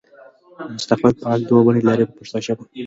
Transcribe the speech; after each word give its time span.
مستقبل 0.75 1.11
فعل 1.21 1.41
دوه 1.49 1.61
بڼې 1.65 1.81
لري 1.89 2.03
په 2.07 2.13
پښتو 2.19 2.37
ژبه. 2.45 2.63